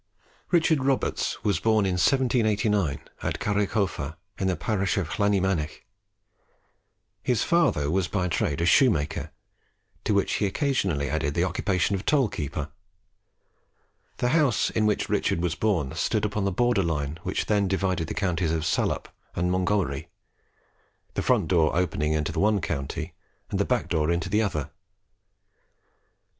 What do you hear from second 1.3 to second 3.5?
was born in 1789, at